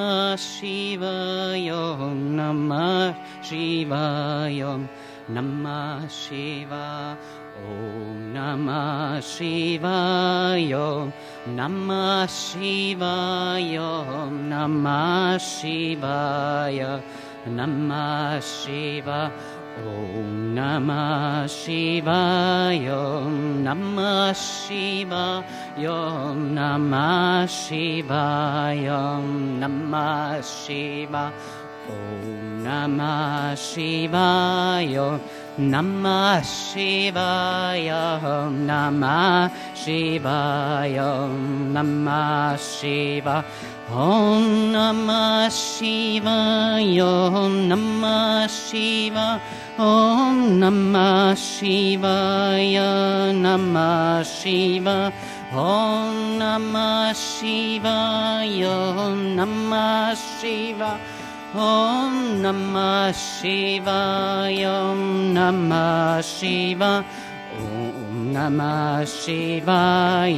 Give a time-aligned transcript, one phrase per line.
[2.37, 3.15] नमः
[4.55, 4.87] नम
[5.37, 6.87] नमः शिवा
[7.59, 10.73] ॐ नमः शिवाय
[11.59, 13.77] नमः शिवाय
[14.51, 16.81] नमः शिवाय
[17.59, 19.21] नमः शिवा
[19.77, 22.87] ॐ नमः शिवाय
[23.65, 25.85] नमः शिवाय
[26.57, 28.87] नमः शिवाय
[29.61, 31.25] नमः शिवा
[31.93, 32.25] ॐ
[32.67, 34.97] नमः शिवाय
[35.57, 38.21] Namah Shivaya
[38.53, 41.33] Namah Shivaya
[41.73, 43.43] Namah Shiva.
[43.89, 47.41] Om Namah Shivaya
[47.73, 49.41] Namah Shiva.
[49.79, 55.11] Om Namah Shivaya Namah Shiva.
[55.53, 58.77] Om Namah Shivaya
[59.33, 61.16] Namah Shiva
[61.57, 63.13] ॐ नमः
[65.37, 65.73] नम
[67.61, 70.29] ॐ नमः नमय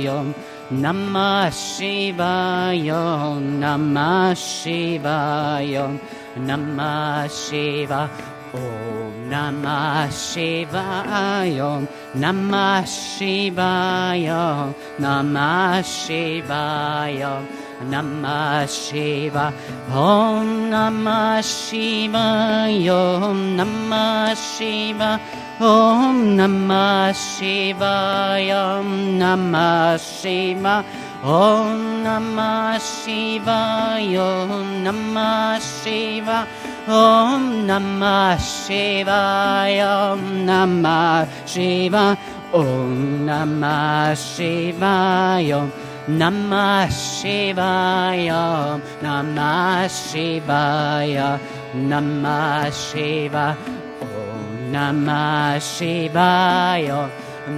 [2.86, 3.14] य
[3.62, 5.76] नमः शिवाय
[6.38, 8.02] नमः शिवा
[8.54, 11.58] ॐ नमः शिवाय
[12.16, 14.28] नमः शिवाय
[15.00, 17.22] नमः शिवाय
[17.78, 19.54] Namah Shiva
[19.94, 25.20] Om Namah Shivaya Om Namah Shiva
[25.60, 30.84] Om Namah Shivaya Om Namah Shiva
[31.22, 36.46] Om Namah Shivaya Om Namah Shiva
[36.88, 42.18] Om Namah Shivaya Om Namah Shiva
[42.52, 51.38] Om Namah Shivaya Namah Shivaya Namah Shivaya
[51.76, 53.52] Namah Shiva
[54.00, 57.10] Om Namah Shivaya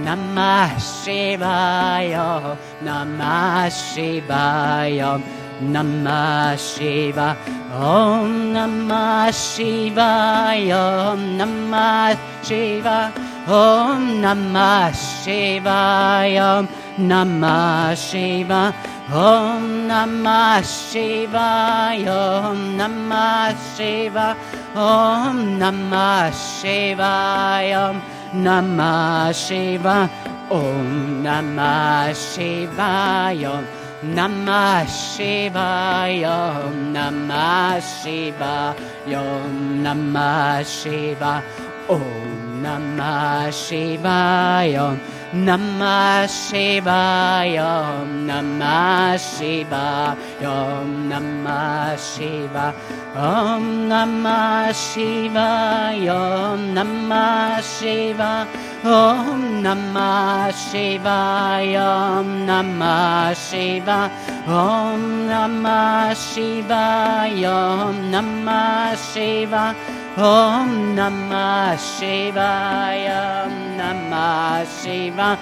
[0.03, 5.23] Namah Shivaya Namah Shivaya
[5.63, 7.37] Namah Shiva
[7.71, 13.13] Om Namah Shivaya Namah Shiva
[13.47, 18.75] Om Namah Shivaya Namah Shiva
[19.07, 24.35] Om Namah Shivaya Om Namah Shiva
[24.75, 28.01] Om Namah Shivaya Om
[28.43, 30.09] Namah Shiva
[30.51, 33.63] Om Namah Shivaya
[34.03, 38.75] Namah Shivaya Om Namah Shivaya
[39.07, 41.43] Om Namah Shiva
[41.87, 44.99] Om Namah Shivaya
[45.31, 52.75] Namah Shivaya Namah Shivaya Namah Shiva
[53.15, 58.45] Om Namah Shivaya Namah Shiva
[58.83, 64.11] Om Namah Shivaya Namah Shiva
[64.51, 69.75] Om Namah Shivaya Namah Shiva
[70.19, 73.05] ॐ नमः शिवाय
[73.77, 75.37] नमः शिवाय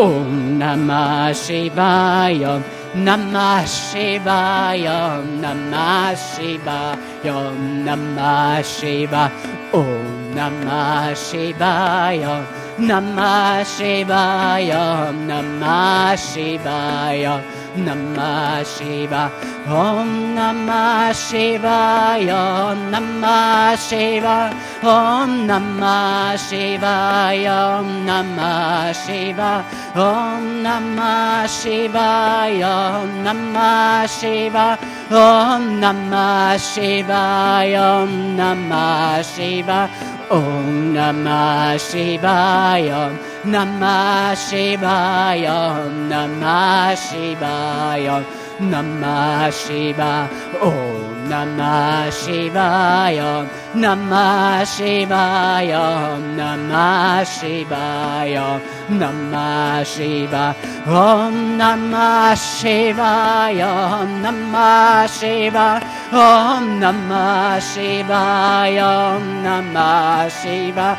[0.00, 0.30] ॐ
[0.60, 2.44] नमः शिवाय
[2.96, 4.86] नमः शिवाय
[5.44, 7.28] नमः शिवाय
[7.84, 9.84] नमः नम ॐ
[10.38, 12.24] नमः शिवाय
[12.80, 14.72] नमः शिवाय
[15.28, 17.26] नमः शिवाय
[17.74, 19.32] Namah Shiva
[19.66, 29.64] Om Namah Shivaya Namah Shiva Om Namah Shivaya Om Namah Shiva
[29.96, 34.78] Om Namah Shivaya Om Namah Shiva
[35.10, 39.90] Om Namah Shivaya Om Namah Shiva
[40.30, 43.12] Om Namah Shivaya
[43.44, 48.24] Namah Shivaya Namah Shivaya
[48.60, 50.28] Namah Shiva.
[50.62, 50.93] Om
[51.30, 60.54] Namah Shivaya Namah Shivaya Namah Shivaya Namah Shiva.
[60.86, 65.80] Om Namah Shivaya Namah Shiva.
[66.12, 70.98] Om Namah Shivaya Namah Shiva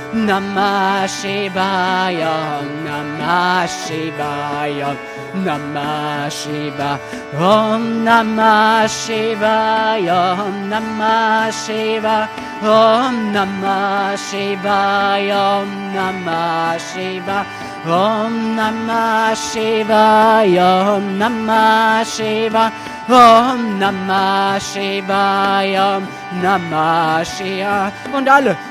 [0.11, 4.91] Namah Shivaya, Namah Shivaya,
[5.39, 6.99] Namah Shiva,
[7.31, 12.27] Om Namah Shivaya, Om Namah Shiva,
[12.59, 17.45] Om Namah Shivaya, Om Namah Shiva,
[17.87, 22.67] Om Namah Shivaya, Om Namah Shiva,
[23.07, 26.03] Om Namah Shivaya, Om
[26.43, 27.93] Namah Shivaya.
[28.11, 28.70] Und alle.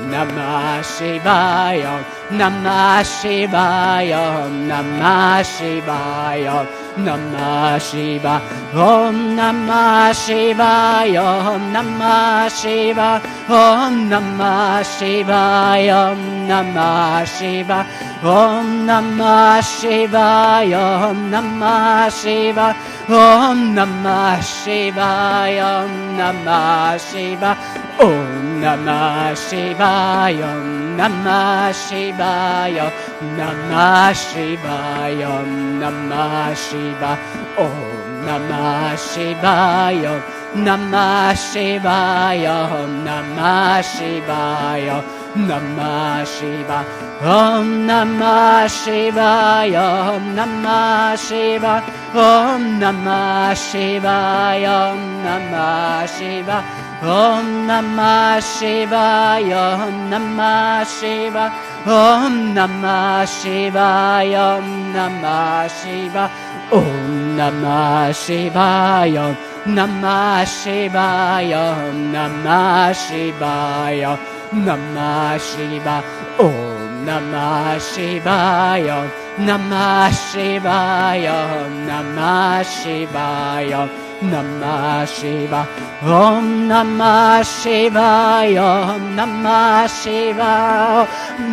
[0.11, 6.67] Namah Shivaya, Namah Shivaya, Namah Shivaya,
[6.97, 8.35] Namah Shiva,
[8.75, 16.19] Om Namah Shivaya, Om Namah Shiva, Om Namah Shivaya, Om
[16.49, 17.79] Namah Shiva,
[18.21, 22.75] Om Namah Shivaya, Om Namah Shiva,
[23.07, 27.55] Om Namah Shivaya, Om Namah Shiva,
[28.03, 32.93] Om Namah Shivaya, Om Namah Shivaya,
[33.37, 35.33] Namah Shivaya,
[35.81, 37.17] Namah Shiva,
[37.57, 40.13] Om Namah Shivaya,
[40.53, 42.57] Namah Shivaya,
[43.01, 44.97] Namah Shivaya,
[45.33, 46.85] Namah Shiva,
[47.23, 51.81] Om Namah Shivaya, Om Namah Shiva,
[52.13, 61.49] Om Namah Shivaya, Om Namah Shiva, Om Namah Shivaya, Om Namah Shiva,
[61.83, 66.29] Om Namah Shivaya, Om Namah Shiva,
[66.71, 71.65] Om Namah Shivaya, Namah Shivaya,
[72.13, 74.19] Namah Shivaya,
[74.53, 76.03] Namah Shiva,
[76.37, 79.09] Om Namah Shivaya,
[79.41, 83.89] Namah Shivaya, Namah Shivaya,
[84.21, 85.67] Namah Shiva,
[86.03, 91.07] Om Namah Shivaya, Om Namah Shiva,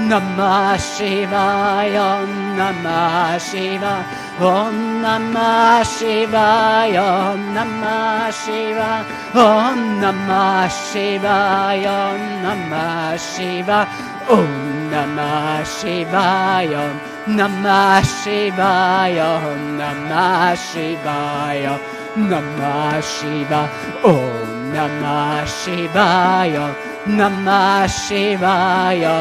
[0.04, 2.28] Namah Shivaya,
[2.60, 4.04] Namah Shiva,
[4.38, 13.88] Om Namah Shivaya, Om Namah Shiva, Om Namah Shivaya, Om Namah Shiva,
[14.28, 16.84] Om Namah Shivaya,
[17.28, 19.40] Namah Shivaya,
[19.80, 23.70] Namah Shivaya, Namah Shiva,
[24.02, 26.74] Om Namah Shivaya,
[27.06, 29.16] Namah Shivaya,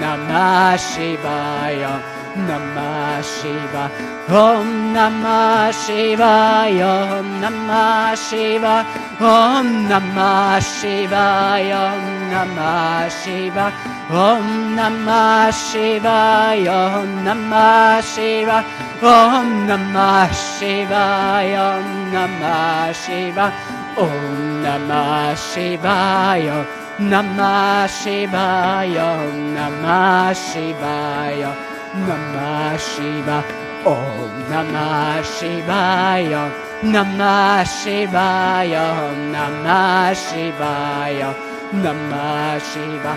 [0.00, 3.90] Namah Shivaya, Namah Shiva,
[4.28, 8.86] Om Namah Shivaya, Om Namah Shiva,
[9.20, 13.66] Om Namah Shivaya, Om Namah Shiva,
[14.08, 18.64] Om Namah Shivaya, Om Namah Shiva,
[19.02, 23.52] Om Namah Shivaya, Om Namah Shiva,
[23.98, 26.64] Om Namah Shivaya,
[26.98, 29.10] Namah Shivaya,
[29.52, 33.44] Namah Shivaya, Namah Shiva,
[33.84, 36.48] Om Namah Shivaya,
[36.80, 41.36] Namah Shivaya, Namah Shivaya,
[41.84, 43.12] Namah Shiva,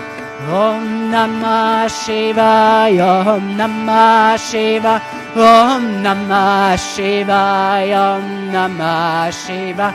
[0.52, 5.00] Om Namah Shivaya, Om Namah Shiva,
[5.32, 9.94] Om Namah Shivaya, Om Namah Shiva,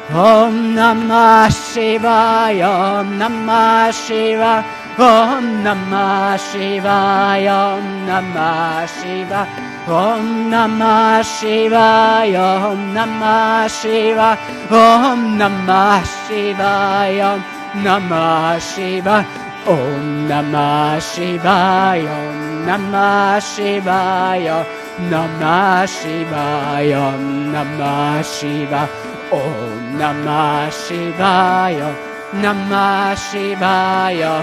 [0.13, 4.59] Om Namah Shivaya, Om Namah Shiva,
[4.99, 9.47] Om Namah Shivaya, Om Namah Shiva,
[9.87, 14.35] Om Namah Shivaya, Om Namah Shiva,
[14.67, 19.25] Om Namah Shivaya, Om Namah Shiva,
[19.65, 24.59] Om Namah Shivaya, Om Namah Shivaya,
[25.07, 27.15] Namah Shivaya,
[27.55, 28.89] Namah Shiva,
[29.31, 31.91] Om Namah Shivaya,
[32.31, 34.33] Namah Shivaya,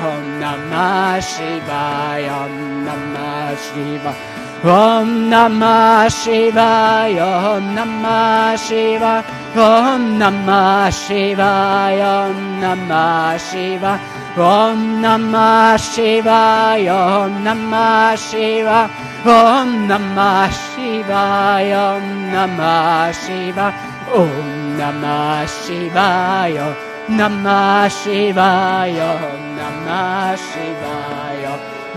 [0.40, 2.38] Namah Shivaya,
[2.84, 4.12] Namah Shiva.
[4.60, 9.24] Om Namah Shivaya, Om Namah Shiva,
[9.54, 14.00] Om Namah Shivaya, Om Namah Shiva,
[14.36, 18.90] Om Namah Shivaya, Om Namah Shivaya,
[19.24, 23.72] Om Namah Shivaya, Om Namah Shivaya,
[24.12, 26.70] Om Namah Shivaya,
[27.10, 29.10] Namah Shivaya,
[29.58, 31.54] Namah Shivaya,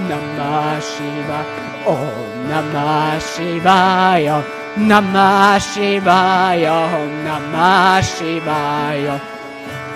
[0.10, 1.46] Namah Shivaya,
[1.86, 4.42] Om oh, Namah Shivaya,
[4.82, 6.78] Namah Shivaya,
[7.22, 9.16] Namah Shivaya,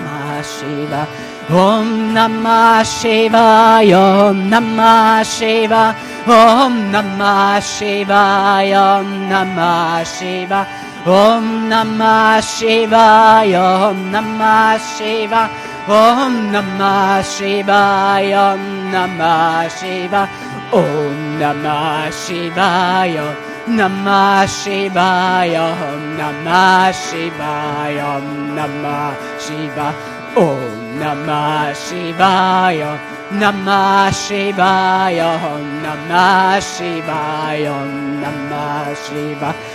[0.06, 1.34] Namah Shivaya.
[1.50, 5.94] Om Namah Shivaya, Om Namah Shivaya,
[6.25, 15.53] Om Namah Shivaya, Om Namah Shivaya, Om Namah Shivaya, Om Namah Shivaya,
[15.85, 20.25] Om Namah Shivaya, Om Namah Shivaya,
[20.74, 23.38] Om Namah Shivaya,
[23.69, 29.93] Namah Shivaya, Om Namah Shivaya, Om Namah Shivaya,
[30.33, 32.97] Om Namah Shivaya,
[33.29, 35.38] Namah Shivaya,
[35.85, 37.77] Namah Shivaya,
[38.25, 39.75] Namah Shivaya.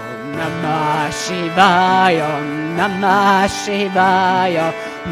[0.37, 2.31] Namah Shivaya,
[2.79, 4.67] Namah Shivaya,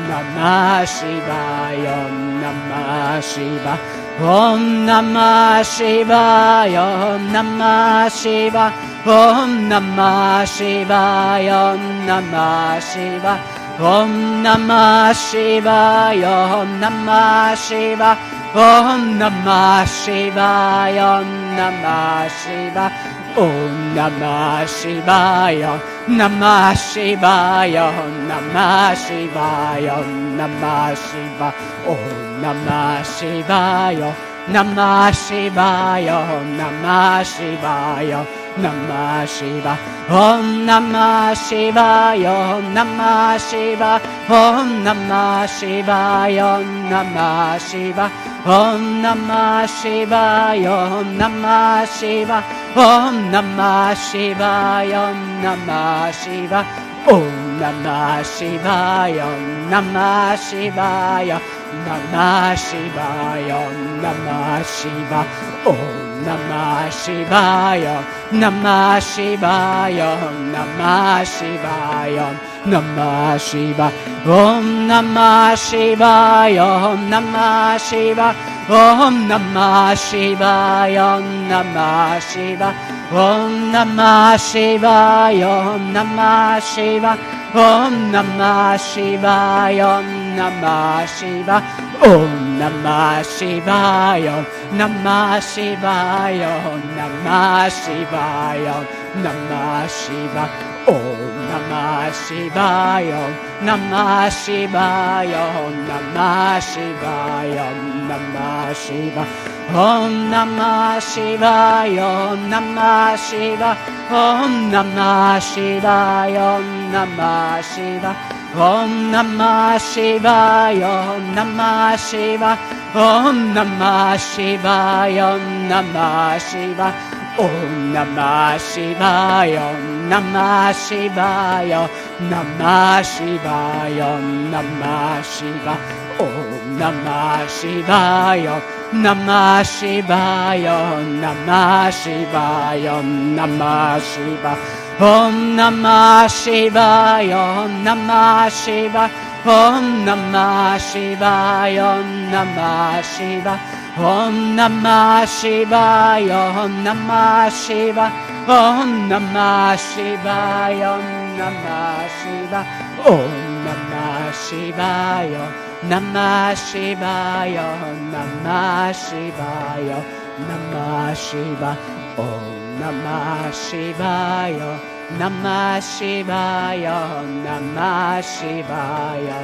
[0.08, 1.98] Namah Shivaya,
[2.42, 3.76] Namah Shiva.
[4.20, 6.86] Om Namah Shivaya,
[7.16, 8.66] Om Namah Shiva,
[9.06, 13.60] Om Namah Shivaya, Om Namah Shiva.
[13.80, 18.12] Om Namah Shivaya, Om Namah Shiva,
[18.52, 23.19] Om Namah Shivaya, Om Namah Shiva.
[23.38, 27.94] Om Namah Shivaya, Namah Shivaya,
[28.26, 30.02] Namah Shivaya,
[30.38, 31.54] Namah Shivaya,
[31.86, 34.10] Om Namah Shivaya,
[34.50, 36.20] Namah Shivaya,
[36.58, 38.26] Namah Shivaya,
[38.58, 39.78] Namah Shiva
[40.10, 48.12] Om Namah Shiva, Om Namah Shiva Om Namah Shiva, Om Namah Shiva
[48.46, 52.44] Om Namah Shiva, Om Namah Shiva
[52.76, 56.66] Om Namah Shiva, Om Namah Shiva Om Namah Shiva,
[57.08, 59.20] Om Namah Shiva.
[59.20, 61.38] Om Namah Shivaya
[61.70, 63.62] Namah Shivaya,
[64.02, 65.22] Namah Shiva,
[65.70, 70.10] Om Namah Shivaya, Namah Shivaya,
[70.54, 72.28] Namah Shivaya,
[72.66, 73.88] Namah Shiva,
[74.26, 78.36] Om Namah Shivaya, Namah Shiva,
[78.70, 82.70] Om Namah Shivaya, Namah Shiva,
[83.14, 87.14] Om Namah Shivaya, Namah Shiva,
[87.54, 91.64] Om Namah Shivaya, Namah Shivaya,
[92.06, 94.46] Om Namah Shivaya,
[94.78, 96.54] Namah Shivaya,
[96.98, 98.78] Namah Shivaya,
[99.24, 103.22] Namah Shivaya, Om Namah Shivaya,
[103.62, 105.46] Namah Shivaya,
[105.86, 107.68] Namah Shivaya,
[108.10, 109.30] Namah Shivaya.
[109.70, 113.78] Om oh, Namah Shivaya, Om oh, Namah Shivaya,
[114.10, 118.16] Om Namah Shivaya, Om Namah Shivaya,
[118.58, 122.58] Om Namah Shivaya, Om Namah Shivaya,
[122.98, 131.88] Om Namah Shivaya, Om Namah Shivaya, Om Namah Shivaya, Om Namah Shivaya,
[132.28, 134.10] Namah Shivaya,
[134.52, 135.80] Namah Shivaya,
[136.20, 138.60] Om Namah Shivaya,
[138.92, 143.00] Namah Shivaya, Namah Shivaya,
[143.38, 144.60] Namah Shivaya,
[145.00, 149.08] Om Namah Shivaya, Om Namah Shivaya,
[149.48, 152.04] Om Namah Shivaya,
[152.36, 158.08] Namah Shivaya, Om Namah Shivaya, Om Namah Shivaya,
[158.48, 162.64] Om Namah Shivaya, Om Namah Shivaya,
[163.04, 163.36] Om
[163.68, 165.44] Namah Shivaya,
[165.84, 167.68] Namah Shivaya,
[168.08, 170.00] Namah Shivaya,
[170.48, 171.76] Namah Shivaya,
[172.16, 174.80] Om Namah Shivaya,
[175.18, 179.40] Namah Shivaya, Namah Shivaya,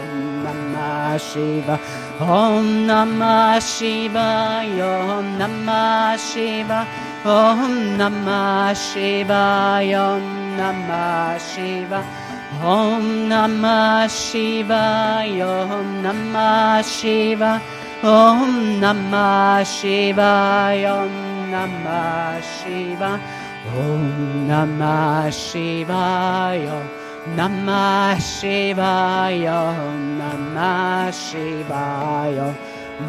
[0.45, 1.79] Namah Shivaya,
[2.21, 6.85] Om Namah Shivaya, Om Namah Shivaya,
[7.25, 12.25] Om Namah Shivaya, Om Namah Shivaya.
[12.63, 17.59] Om Namah Shivaya, Om Namah Shivaya,
[18.01, 21.03] Om Namah Shivaya.
[21.03, 21.11] Om
[21.51, 23.44] Namah Shivaya.
[23.73, 26.85] Om Namah Shivaya.
[27.33, 29.73] Namah Shivaya.
[30.21, 32.53] Namah Shivaya.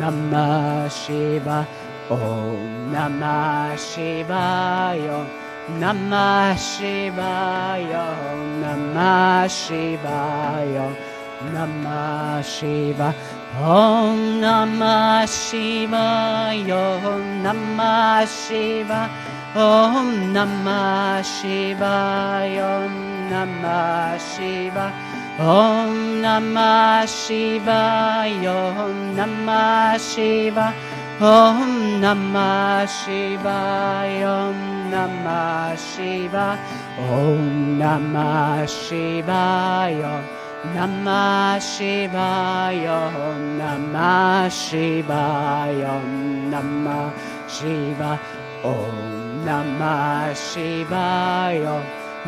[0.00, 1.66] Namah Shivaya.
[2.08, 5.20] Om Namah Shivaya.
[5.76, 8.06] Namah Shivaya.
[8.64, 10.88] Namah Shivaya.
[11.52, 13.12] Namah Shivaya.
[13.60, 16.84] Om Namah Shivaya.
[17.44, 19.36] Namah Shivaya.
[19.56, 22.84] Om Namah Shivaya.
[22.84, 22.92] Om
[23.32, 24.92] Namah Shivaya.
[25.40, 28.52] Om Namah Shivaya.
[28.52, 30.76] Om Namah Shivaya.
[31.16, 34.28] Om Namah Shivaya.
[34.44, 36.60] Om Namah Shivaya.
[37.00, 40.20] Om Namah Shivaya.
[40.76, 43.00] Namah Shivaya.
[43.08, 45.96] Om Namah Shivaya.
[45.96, 47.08] Om Namah
[47.48, 48.20] Shivaya.
[48.62, 49.15] Om
[49.47, 51.79] Namah Shivaya.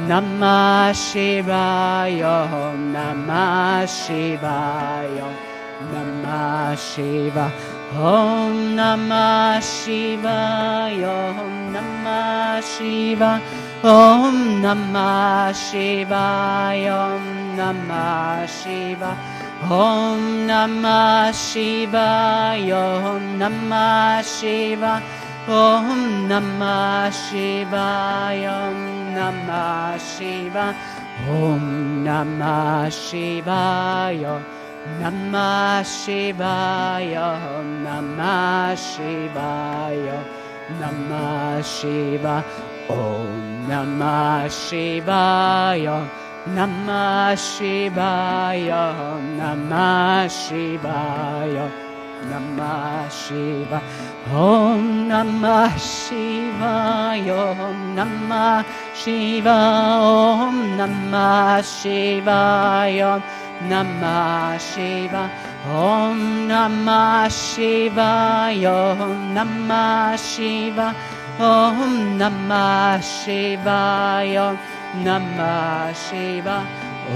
[0.07, 2.47] Namah Shivaya.
[2.95, 5.27] Namah Shivaya.
[5.91, 7.51] Namah Shivaya.
[7.99, 11.19] Om Namah Shivaya.
[11.43, 13.43] Om Namah Shivaya.
[13.83, 17.03] Om Namah Shivaya.
[17.11, 17.27] Om
[17.59, 19.19] Namah Shivaya.
[19.67, 22.83] Om Namah Shivaya.
[23.11, 25.27] Om Namah Shivaya.
[25.49, 28.69] Om Namah Shivaya.
[28.69, 30.77] Om Namah Shivaya.
[31.27, 34.59] Om Namah Shivaya.
[34.97, 37.29] Namah Shivaya,
[37.59, 40.19] Om Namah Shivaya,
[40.81, 42.45] Namah Shiva,
[42.89, 46.09] Om Namah Shivaya,
[46.47, 48.83] Namah Shivaya,
[49.39, 51.88] Namah Shivaya,
[52.27, 53.83] Namah Shiva,
[54.33, 59.57] Om Namah Shivaya, Om Namah Shiva,
[60.03, 63.23] Om Namah Shivaya.
[63.61, 65.29] Namah Shiva,
[65.67, 70.95] Om Namah Shiva, Om Namah Shiva,
[71.41, 73.81] Om Namah Shiva,
[74.23, 74.59] Om
[75.03, 76.67] Namah Shiva,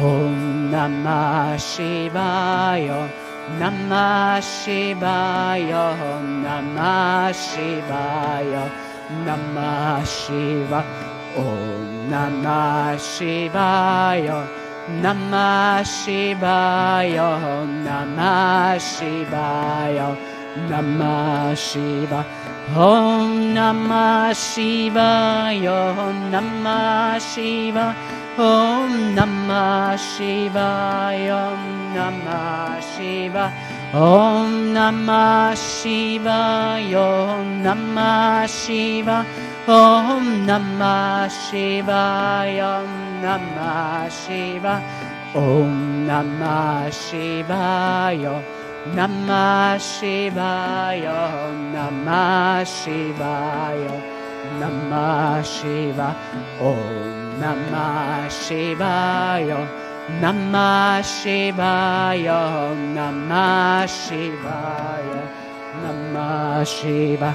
[0.02, 2.28] Om Namah Shiva,
[2.90, 8.70] Om Namah Shiva, Om Namah Shiva,
[9.26, 10.84] Namah Shiva,
[11.36, 14.62] Om Namah Shiva.
[14.88, 17.38] Namah Shivaya,
[17.86, 20.16] Namah Shivaya,
[20.68, 22.26] Namah Shiva,
[22.74, 25.94] Om Namah Shivaya,
[26.34, 27.94] Namah Shiva,
[28.36, 33.52] Om Namah Shivaya, Namah Shiva,
[33.92, 37.08] Om Namah Shivaya,
[37.64, 39.26] Namah Shiva,
[39.68, 42.72] Om Namah Shivaya,
[43.22, 44.74] Namah Shiva,
[45.34, 48.42] Om Namah Shivaya,
[48.96, 51.20] Namah Shivaya,
[51.76, 53.94] Namah Shivaya,
[55.44, 56.08] Shiva,
[56.58, 59.81] Om Namah Shivaya,
[60.20, 65.22] Namah Shivaya, Namah Shivaya,
[65.82, 67.34] Namah Shiva.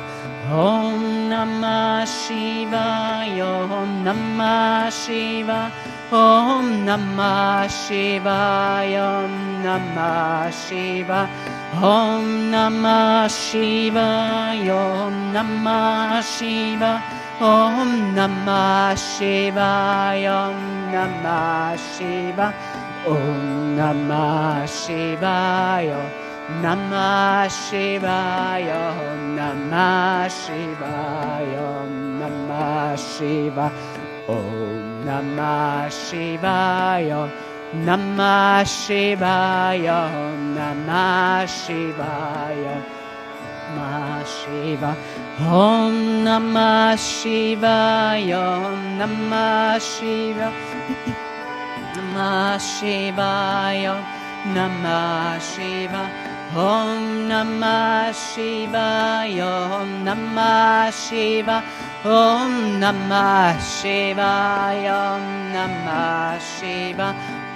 [0.49, 5.71] Om Namah Shivaya, Om Namah Shiva,
[6.11, 11.27] Om Namah Shivaya, Om Namah Shiva,
[11.75, 17.03] Om Namah Shivaya, Om Namah Shiva,
[17.41, 22.53] Om Namah Shivaya, Om Namah Shiva,
[23.05, 26.27] Om Namah Shivaya.
[26.47, 28.95] Namah Shivaya,
[29.35, 31.83] Namah Shivaya,
[32.19, 33.67] Namah Shiva,
[34.29, 37.29] Om Namah Shivaya,
[37.83, 40.07] Namah Shivaya,
[40.55, 42.96] Namah Shivaya,
[43.75, 44.95] Namah Shiva,
[45.39, 48.45] Om Namah Shivaya,
[48.97, 50.51] Namah Shiva,
[51.95, 54.03] Namah Shivaya,
[54.55, 56.09] Namah Shiva.
[56.55, 59.51] Om Namah Shivaya,
[59.81, 61.61] Om Namah Shiva,
[62.05, 67.13] Om Namah Shivaya, Om Namah Shiva,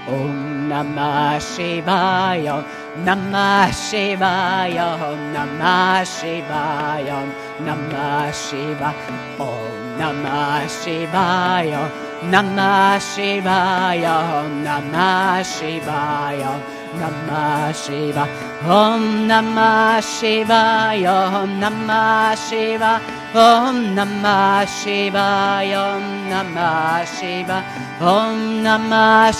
[0.07, 2.65] Om Namah Shivaya,
[2.99, 7.31] Namah Shivaya, Om Namah Shivaya, Om
[7.63, 8.91] Namah Shiva,
[9.39, 11.87] Om Namah Shivaya,
[12.27, 16.81] Namah Shivaya, Om Namah Shivaya.
[16.91, 18.27] Namah Shiva
[18.67, 22.99] Om Namah Shivaya Om Namah Shiva
[23.33, 27.63] Om Namah Shivaya Om Namah Shiva
[28.01, 29.31] Om Namah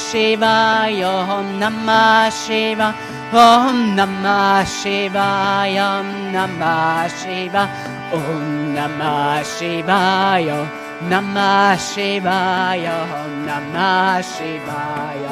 [2.32, 7.64] Shivaya Om Namah Shivaya Om Namah Shiva.
[8.12, 10.68] Om Namah Shivaya
[11.08, 13.08] Namah Shivaya.
[13.08, 15.32] Om Namah Shivaya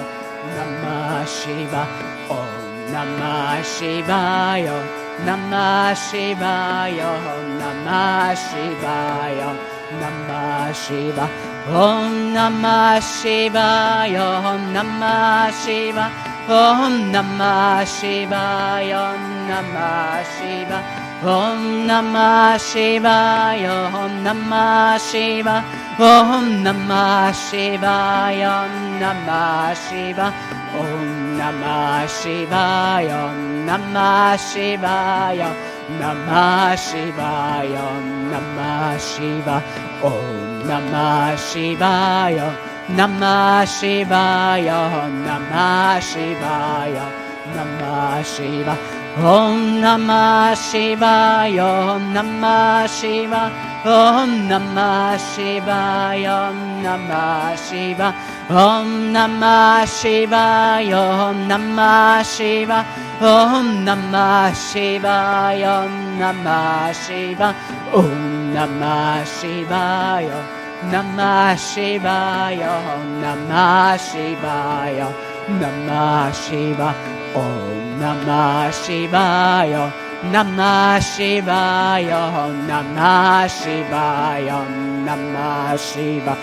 [0.56, 1.84] Namah Shiva.
[2.32, 2.48] Om
[2.88, 4.80] Namah Shivaya
[5.28, 7.12] Namah Shivaya.
[7.60, 9.52] Namah Shivaya
[10.00, 11.28] Namah Shiva.
[11.68, 20.82] Om Namah Shivaya Om Namah Shiva Om Namah Shivaya Om Namah Shiva
[21.22, 25.62] Om Namah Shivaya Om Namah Shiva
[26.02, 30.34] Om Namah Shivaya Om Namah Shiva
[30.74, 35.54] Om Namah Shivaya Om Namah Shivaya
[36.02, 37.86] Namah Shivaya
[38.34, 39.62] Namah Shiva
[40.02, 47.06] Om Namah Shivaya Namah Shivaya Namah Shivaya
[47.54, 48.76] Namah Shiva.
[49.18, 53.44] Om Namah Shivaya Om Namah Shiva.
[53.86, 58.10] Om Namah Shivaya Om Namah Shiva.
[58.50, 62.80] Om Namah Shivaya Om Namah Shiva.
[63.22, 67.50] Om Namah Shivaya Om Namah Shiva.
[67.94, 72.80] Om Namah Shivaya Namah Shivaya
[73.20, 75.12] Namah Shivaya
[75.60, 76.96] Namah Shiva
[77.36, 79.92] Om Namah Shivaya
[80.32, 82.24] Namah Shivaya
[82.64, 84.64] Namah Shivaya
[85.04, 86.38] Namah Shiva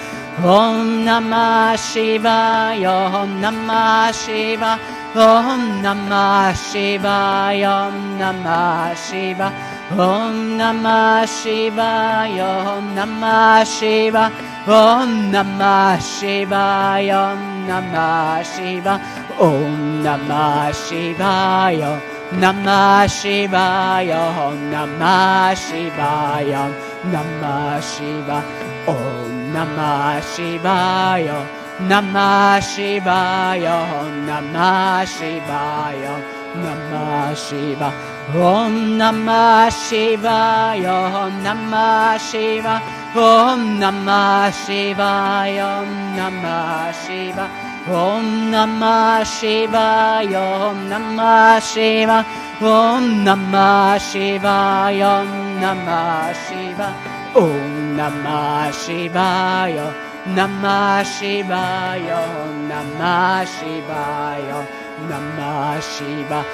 [0.44, 4.76] Om Namah Shivaya Om Namah Shiva
[5.16, 17.10] Om Namah Shivaya Om Namah Shiva ॐ नमः शिवाय ॐ नमः शि ॐ नमः शिवाय
[17.14, 18.72] ॐ नमः शि
[19.46, 21.82] ॐ नमः शिवाय
[22.42, 26.52] नमः शिवाय ॐ नमः शिवाय
[27.14, 28.40] नम शिवा
[29.54, 31.28] नमः शिवाय
[31.92, 37.88] नमः शिवाय ं नमः शिवाय Namah Shiva
[38.34, 42.74] Om Namah Shivaya Om Namah Shiva
[43.14, 47.46] Om Namah Shivaya Om Namah Shiva
[47.88, 52.18] Om Namah Shivaya Om Namah Shiva
[52.60, 56.88] Om Namah Shivaya Om Namah Shiva
[57.36, 59.86] Om Namah Shivaya
[60.26, 62.20] Namah Shivaya
[62.66, 66.44] Namah Shivaya 生しば